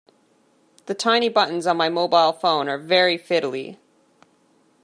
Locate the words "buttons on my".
1.29-1.87